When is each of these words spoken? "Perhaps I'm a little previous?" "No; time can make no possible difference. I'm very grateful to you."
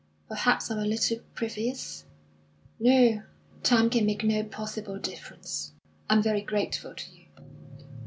"Perhaps 0.29 0.71
I'm 0.71 0.79
a 0.79 0.85
little 0.85 1.19
previous?" 1.35 2.05
"No; 2.79 3.21
time 3.61 3.87
can 3.91 4.07
make 4.07 4.23
no 4.23 4.43
possible 4.43 4.97
difference. 4.97 5.73
I'm 6.09 6.23
very 6.23 6.41
grateful 6.41 6.95
to 6.95 7.11
you." 7.11 7.25